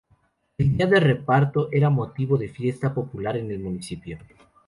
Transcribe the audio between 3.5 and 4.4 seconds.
el municipio.